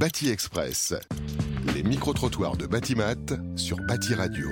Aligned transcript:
Bâti 0.00 0.30
Express. 0.30 0.94
Les 1.74 1.82
micro-trottoirs 1.82 2.56
de 2.56 2.66
Batimat 2.66 3.16
sur 3.54 3.76
Bâti 3.76 4.14
Radio. 4.14 4.48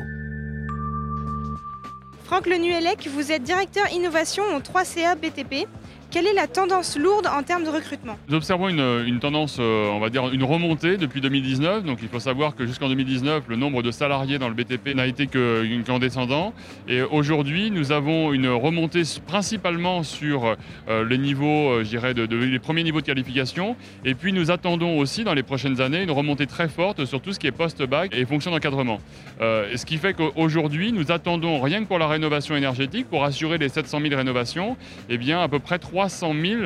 Franck 2.25 2.47
Lenuellec, 2.47 3.09
vous 3.09 3.33
êtes 3.33 3.45
directeur 3.45 3.91
innovation 3.91 4.43
au 4.55 4.61
3CA 4.61 5.17
BTP. 5.17 5.67
Quelle 6.11 6.27
est 6.27 6.33
la 6.33 6.47
tendance 6.47 6.97
lourde 6.99 7.27
en 7.27 7.43
termes 7.43 7.65
de 7.65 7.69
recrutement? 7.69 8.17
Nous 8.31 8.37
observons 8.37 8.71
une, 8.71 9.19
tendance, 9.21 9.59
euh, 9.61 9.91
on 9.91 10.01
va 10.01 10.09
dire, 10.09 10.27
une 10.33 10.43
remontée 10.43 10.97
depuis 10.97 11.21
2019. 11.21 11.85
Donc 11.85 11.99
il 12.01 12.09
faut 12.09 12.19
savoir 12.19 12.55
que 12.57 12.65
jusqu'en 12.67 12.89
2019, 12.89 13.43
le 13.47 13.57
nombre 13.57 13.83
de 13.83 13.91
salariés 13.91 14.39
dans 14.39 14.49
le 14.49 14.55
BTP 14.55 14.95
n'a 14.95 15.07
été 15.07 15.27
que- 15.27 15.67
qu'en 15.87 15.99
descendant. 15.99 16.55
Et 16.89 17.03
aujourd'hui, 17.03 17.71
nous 17.71 17.93
avons 17.93 18.33
une 18.33 18.49
remontée 18.49 19.03
principalement 19.27 20.03
sur 20.03 20.57
euh, 20.89 21.05
les 21.07 21.19
niveaux, 21.19 21.73
euh, 21.73 21.85
je 21.85 21.91
dirais, 21.91 22.15
de, 22.15 22.23
les 22.35 22.59
premiers 22.59 22.85
niveaux 22.85 23.03
de 23.03 23.07
qualification. 23.07 23.77
Et 24.07 24.15
puis 24.15 24.33
nous 24.33 24.51
attendons 24.51 24.99
aussi 24.99 25.25
dans 25.25 25.35
les 25.35 25.43
prochaines 25.43 25.83
années 25.83 26.03
une 26.03 26.11
remontée 26.11 26.47
très 26.47 26.69
forte 26.71 27.05
sur 27.05 27.21
tout 27.21 27.35
ce 27.35 27.39
qui 27.39 27.49
est 27.49 27.53
post-bac 27.53 28.15
et 28.17 28.25
fonction 28.25 28.51
d'encadrement. 28.51 28.99
Ce 29.41 29.85
qui 29.85 29.99
fait 29.99 30.15
qu'aujourd'hui, 30.15 30.91
nous 30.93 31.13
attendons 31.13 31.61
rien 31.61 31.83
que 31.83 31.87
pour 31.87 31.99
la 31.99 32.07
rénovation 32.09 32.57
énergétique, 32.57 33.09
pour 33.11 33.25
assurer 33.25 33.59
les 33.59 33.69
700 33.69 34.01
000 34.01 34.17
rénovations, 34.17 34.77
eh 35.11 35.19
bien 35.19 35.41
à 35.43 35.49
peu 35.49 35.59
près 35.59 35.79
300 35.99 36.33
000 36.33 36.63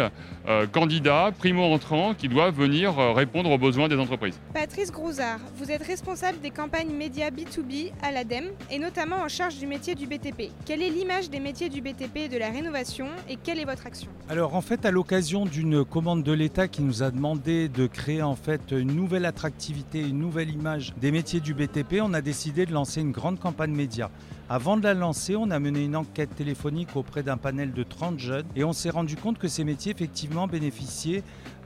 euh, 0.46 0.66
candidats 0.66 1.30
primo-entrants 1.38 2.12
qui 2.12 2.28
doivent 2.28 2.54
venir 2.54 2.98
euh, 2.98 3.12
répondre 3.12 3.50
aux 3.50 3.56
besoins 3.56 3.88
des 3.88 3.96
entreprises. 3.96 4.38
Patrice 4.52 4.92
Grouzard, 4.92 5.38
vous 5.56 5.70
êtes 5.70 5.82
responsable 5.82 6.38
des 6.42 6.50
campagnes 6.50 6.90
médias 6.90 7.30
B2B 7.30 7.92
à 8.02 8.12
l'ADEME 8.12 8.50
et 8.70 8.78
notamment 8.78 9.16
en 9.16 9.28
charge 9.28 9.56
du 9.56 9.66
métier 9.66 9.94
du 9.94 10.06
BTP. 10.06 10.50
Quelle 10.66 10.82
est 10.82 10.90
l'image 10.90 11.30
des 11.30 11.40
métiers 11.40 11.70
du 11.70 11.80
BTP 11.80 12.16
et 12.16 12.28
de 12.28 12.36
la 12.36 12.50
rénovation 12.50 13.06
et 13.26 13.36
quelle 13.36 13.58
est 13.58 13.64
votre 13.64 13.86
action? 13.86 14.10
Alors 14.28 14.54
en 14.54 14.60
fait, 14.60 14.84
à 14.84 14.90
l'occasion 14.90 15.46
d'une 15.46 15.82
commande 15.82 16.22
de 16.22 16.32
l'État 16.32 16.68
qui 16.68 16.82
nous 16.82 17.02
a 17.02 17.10
demandé 17.10 17.70
de 17.70 17.86
créer 17.86 18.20
en 18.20 18.36
fait 18.36 18.72
une 18.72 18.94
nouvelle 18.94 19.24
attractivité, 19.24 20.00
une 20.00 20.18
nouvelle 20.18 20.50
image 20.50 20.92
des 21.00 21.10
métiers 21.10 21.40
du 21.40 21.54
BTP, 21.54 22.02
on 22.02 22.12
a 22.12 22.20
décidé 22.20 22.66
de 22.66 22.72
lancer 22.74 23.00
une 23.00 23.12
grande 23.12 23.40
campagne 23.40 23.72
média. 23.72 24.10
Avant 24.54 24.76
de 24.76 24.82
la 24.82 24.92
lancer, 24.92 25.34
on 25.34 25.50
a 25.50 25.58
mené 25.58 25.82
une 25.82 25.96
enquête 25.96 26.34
téléphonique 26.34 26.94
auprès 26.94 27.22
d'un 27.22 27.38
panel 27.38 27.72
de 27.72 27.82
30 27.82 28.18
jeunes 28.18 28.44
et 28.54 28.64
on 28.64 28.74
s'est 28.74 28.90
rendu 28.90 29.16
que 29.32 29.48
ces 29.48 29.62
métiers 29.62 29.92
effectivement 29.92 30.48
bénéficiaient 30.48 31.22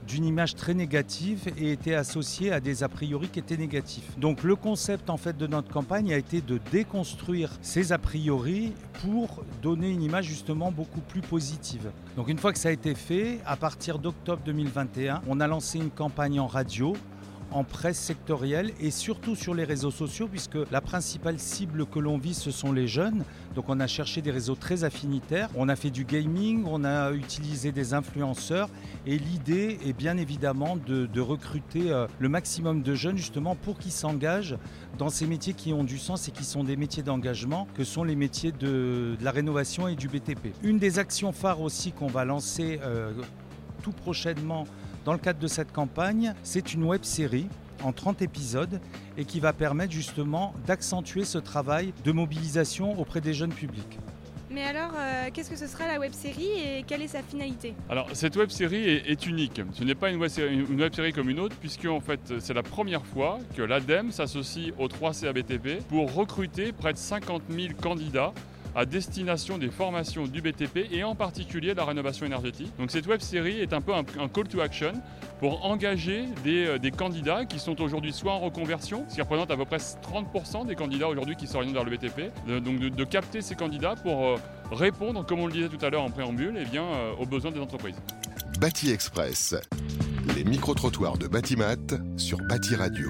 d'une 0.07 0.23
image 0.23 0.55
très 0.55 0.73
négative 0.73 1.51
et 1.57 1.71
étaient 1.71 1.95
associés 1.95 2.51
à 2.51 2.59
des 2.59 2.83
a 2.83 2.87
priori 2.87 3.27
qui 3.27 3.39
étaient 3.39 3.57
négatifs. 3.57 4.17
Donc 4.17 4.43
le 4.43 4.55
concept 4.55 5.09
en 5.09 5.17
fait 5.17 5.35
de 5.35 5.47
notre 5.47 5.69
campagne 5.69 6.13
a 6.13 6.17
été 6.17 6.39
de 6.39 6.59
déconstruire 6.71 7.51
ces 7.61 7.91
a 7.91 7.97
priori 7.97 8.73
pour 9.01 9.43
donner 9.61 9.89
une 9.89 10.01
image 10.01 10.25
justement 10.25 10.71
beaucoup 10.71 11.01
plus 11.01 11.21
positive. 11.21 11.91
Donc 12.15 12.29
une 12.29 12.37
fois 12.37 12.53
que 12.53 12.59
ça 12.59 12.69
a 12.69 12.71
été 12.71 12.95
fait, 12.95 13.39
à 13.45 13.57
partir 13.57 13.99
d'octobre 13.99 14.41
2021, 14.45 15.21
on 15.27 15.39
a 15.39 15.47
lancé 15.47 15.79
une 15.79 15.89
campagne 15.89 16.39
en 16.39 16.47
radio 16.47 16.93
en 17.51 17.63
presse 17.63 17.99
sectorielle 17.99 18.71
et 18.79 18.91
surtout 18.91 19.35
sur 19.35 19.53
les 19.53 19.63
réseaux 19.63 19.91
sociaux 19.91 20.27
puisque 20.27 20.57
la 20.71 20.81
principale 20.81 21.39
cible 21.39 21.85
que 21.85 21.99
l'on 21.99 22.17
vise 22.17 22.37
ce 22.37 22.51
sont 22.51 22.71
les 22.71 22.87
jeunes. 22.87 23.23
Donc 23.55 23.65
on 23.69 23.79
a 23.79 23.87
cherché 23.87 24.21
des 24.21 24.31
réseaux 24.31 24.55
très 24.55 24.83
affinitaires, 24.83 25.49
on 25.55 25.69
a 25.69 25.75
fait 25.75 25.89
du 25.89 26.03
gaming, 26.03 26.65
on 26.67 26.83
a 26.83 27.11
utilisé 27.11 27.71
des 27.71 27.93
influenceurs 27.93 28.69
et 29.05 29.17
l'idée 29.17 29.79
est 29.85 29.93
bien 29.93 30.17
évidemment 30.17 30.77
de, 30.77 31.19
recruter 31.19 31.91
euh, 31.91 32.05
le 32.19 32.29
maximum 32.29 32.83
de 32.83 32.95
jeunes 32.95 33.17
justement 33.17 33.55
pour 33.55 33.77
qu'ils 33.79 33.91
s'engagent 33.91 34.55
dans 34.97 35.09
ces 35.09 35.25
métiers 35.25 35.53
qui 35.53 35.73
ont 35.73 35.83
du 35.83 35.97
sens 35.97 36.27
et 36.27 36.31
qui 36.31 36.43
sont 36.43 36.63
des 36.63 36.77
métiers 36.77 37.03
d'engagement 37.03 37.67
que 37.73 37.83
sont 37.83 38.03
les 38.03 38.15
métiers 38.15 38.51
de, 38.51 39.15
de 39.19 39.23
la 39.23 39.31
rénovation 39.31 39.87
et 39.87 39.95
du 39.95 40.07
BTP. 40.07 40.53
Une 40.63 40.77
des 40.77 40.99
actions 40.99 41.31
phares 41.31 41.61
aussi 41.61 41.91
qu'on 41.91 42.07
va 42.07 42.23
lancer 42.23 42.79
euh, 42.83 43.11
tout 43.81 43.91
prochainement 43.91 44.65
dans 45.07 45.13
le 45.13 45.19
cadre 45.19 45.39
de 45.39 45.47
cette 45.47 45.71
campagne, 45.71 46.33
c'est 46.43 46.73
une 46.73 46.83
web 46.83 47.05
série 47.05 47.47
en 47.81 47.93
30 47.93 48.21
épisodes 48.21 48.81
et 49.17 49.23
qui 49.23 49.39
va 49.39 49.53
permettre 49.53 49.93
justement 49.93 50.53
d'accentuer 50.65 51.23
ce 51.23 51.37
travail 51.37 51.93
de 52.03 52.11
mobilisation 52.11 52.99
auprès 52.99 53.21
des 53.21 53.33
jeunes 53.33 53.53
publics. 53.53 53.99
Mais 54.51 54.63
alors, 54.65 54.91
euh, 54.97 55.29
qu'est-ce 55.33 55.49
que 55.49 55.55
ce 55.55 55.65
sera 55.65 55.87
la 55.87 55.97
web 55.97 56.11
série 56.11 56.49
et 56.59 56.83
quelle 56.85 57.01
est 57.01 57.07
sa 57.07 57.21
finalité? 57.21 57.73
Alors 57.89 58.09
cette 58.11 58.35
web 58.35 58.49
série 58.49 58.83
est, 58.83 59.09
est 59.09 59.25
unique. 59.25 59.61
Ce 59.71 59.85
n'est 59.85 59.95
pas 59.95 60.09
une 60.09 60.17
web, 60.17 60.29
série, 60.29 60.65
une 60.69 60.81
web 60.81 60.93
série 60.93 61.13
comme 61.13 61.29
une 61.29 61.39
autre, 61.39 61.55
puisque 61.57 61.85
en 61.85 62.01
fait 62.01 62.19
c'est 62.39 62.53
la 62.53 62.63
première 62.63 63.05
fois 63.05 63.39
que 63.55 63.61
l'ADEME 63.61 64.11
s'associe 64.11 64.73
au 64.77 64.89
3CABTP 64.89 65.83
pour 65.83 66.13
recruter 66.13 66.73
près 66.73 66.91
de 66.91 66.97
50 66.97 67.43
000 67.49 67.75
candidats 67.81 68.33
à 68.77 68.85
destination 68.85 69.57
des 69.57 69.71
formations 69.71 70.27
du 70.27 70.39
BTP 70.39 70.91
et 70.91 71.03
en 71.03 71.15
particulier 71.15 71.71
de 71.71 71.77
la 71.77 71.85
rénovation 71.85 72.27
énergétique. 72.27 72.71
Donc 72.77 72.91
cette 72.91 73.07
web 73.07 73.21
série 73.21 73.59
est 73.59 73.73
un 73.73 73.81
peu 73.81 73.91
un, 73.93 74.03
call 74.03 74.47
to 74.47 74.61
action 74.61 74.93
pour 75.39 75.65
engager 75.65 76.25
des, 76.43 76.67
euh, 76.67 76.77
des 76.77 76.91
candidats 76.91 77.45
qui 77.45 77.57
sont 77.57 77.81
aujourd'hui 77.81 78.13
soit 78.13 78.33
en 78.33 78.39
reconversion, 78.39 79.03
ce 79.09 79.15
qui 79.15 79.21
représente 79.21 79.49
à 79.49 79.57
peu 79.57 79.65
près 79.65 79.77
30% 79.77 80.67
des 80.67 80.75
candidats 80.75 81.07
aujourd'hui 81.07 81.35
qui 81.35 81.47
s'orientent 81.47 81.73
vers 81.73 81.85
le 81.85 81.97
BTP, 81.97 82.31
donc 82.47 82.79
de, 82.79 82.89
de 82.89 83.03
capter 83.03 83.41
ces 83.41 83.55
candidats 83.55 83.95
pour 83.95 84.23
euh, 84.23 84.35
répondre, 84.71 85.25
comme 85.25 85.39
on 85.39 85.47
le 85.47 85.53
disait 85.53 85.69
tout 85.69 85.83
à 85.83 85.89
l'heure 85.89 86.03
en 86.03 86.11
préambule, 86.11 86.53
eh 86.61 86.65
bien, 86.65 86.83
euh, 86.83 87.13
aux 87.19 87.25
besoins 87.25 87.51
des 87.51 87.59
entreprises. 87.59 87.95
Bâti 88.59 88.91
Express. 88.91 89.55
Les 90.35 90.43
micro-trottoirs 90.43 91.17
de 91.17 91.27
Batimat 91.27 91.77
sur 92.15 92.37
Bâti 92.47 92.75
Radio. 92.75 93.09